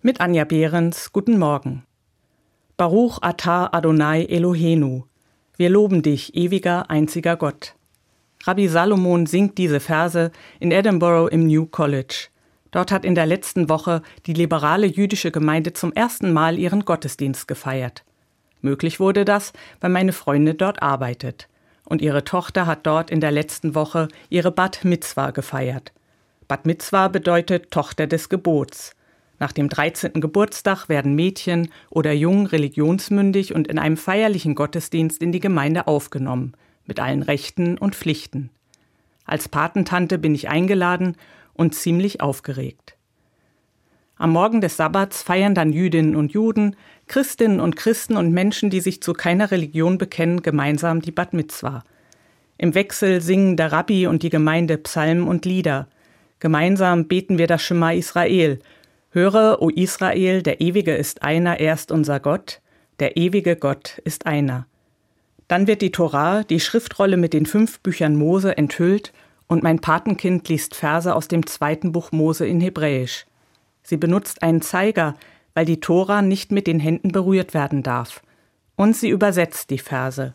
[0.00, 1.82] Mit Anja Behrens, guten Morgen.
[2.76, 5.02] Baruch Atah Adonai Elohenu.
[5.56, 7.74] Wir loben dich, ewiger, einziger Gott.
[8.44, 10.30] Rabbi Salomon singt diese Verse
[10.60, 12.28] in Edinburgh im New College.
[12.70, 17.48] Dort hat in der letzten Woche die liberale jüdische Gemeinde zum ersten Mal ihren Gottesdienst
[17.48, 18.04] gefeiert.
[18.60, 21.48] Möglich wurde das, weil meine Freundin dort arbeitet.
[21.84, 25.92] Und ihre Tochter hat dort in der letzten Woche ihre Bat Mitzwa gefeiert.
[26.46, 28.94] Bat Mitzwa bedeutet Tochter des Gebots.
[29.40, 30.20] Nach dem 13.
[30.20, 36.54] Geburtstag werden Mädchen oder Jungen religionsmündig und in einem feierlichen Gottesdienst in die Gemeinde aufgenommen,
[36.86, 38.50] mit allen Rechten und Pflichten.
[39.24, 41.16] Als Patentante bin ich eingeladen
[41.54, 42.96] und ziemlich aufgeregt.
[44.16, 46.74] Am Morgen des Sabbats feiern dann Jüdinnen und Juden,
[47.06, 51.84] Christinnen und Christen und Menschen, die sich zu keiner Religion bekennen, gemeinsam die Bat Mitzwa.
[52.56, 55.86] Im Wechsel singen der Rabbi und die Gemeinde Psalmen und Lieder.
[56.40, 58.58] Gemeinsam beten wir das Schema Israel–
[59.10, 62.60] Höre, o Israel, der Ewige ist einer, er ist unser Gott,
[63.00, 64.66] der ewige Gott ist einer.
[65.48, 69.14] Dann wird die Torah, die Schriftrolle mit den fünf Büchern Mose, enthüllt
[69.46, 73.24] und mein Patenkind liest Verse aus dem zweiten Buch Mose in Hebräisch.
[73.82, 75.14] Sie benutzt einen Zeiger,
[75.54, 78.22] weil die Tora nicht mit den Händen berührt werden darf.
[78.76, 80.34] Und sie übersetzt die Verse.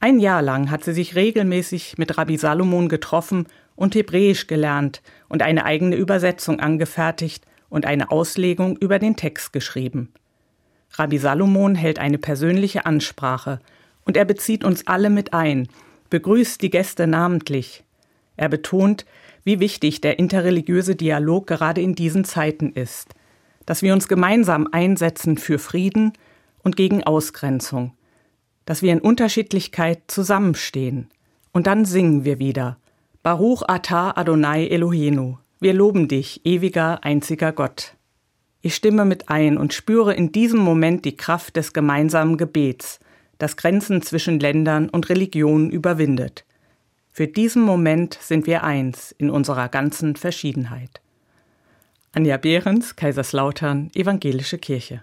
[0.00, 5.40] Ein Jahr lang hat sie sich regelmäßig mit Rabbi Salomon getroffen und Hebräisch gelernt und
[5.40, 10.12] eine eigene Übersetzung angefertigt, und eine Auslegung über den Text geschrieben.
[10.92, 13.60] Rabbi Salomon hält eine persönliche Ansprache
[14.04, 15.68] und er bezieht uns alle mit ein,
[16.10, 17.82] begrüßt die Gäste namentlich.
[18.36, 19.06] Er betont,
[19.42, 23.14] wie wichtig der interreligiöse Dialog gerade in diesen Zeiten ist,
[23.64, 26.12] dass wir uns gemeinsam einsetzen für Frieden
[26.62, 27.94] und gegen Ausgrenzung,
[28.66, 31.08] dass wir in Unterschiedlichkeit zusammenstehen.
[31.52, 32.76] Und dann singen wir wieder.
[33.22, 35.38] Baruch Atah Adonai Elohenu.
[35.62, 37.94] Wir loben dich, ewiger, einziger Gott.
[38.62, 42.98] Ich stimme mit ein und spüre in diesem Moment die Kraft des gemeinsamen Gebets,
[43.38, 46.44] das Grenzen zwischen Ländern und Religionen überwindet.
[47.12, 51.00] Für diesen Moment sind wir eins in unserer ganzen Verschiedenheit.
[52.10, 55.00] Anja Behrens, Kaiserslautern, Evangelische Kirche.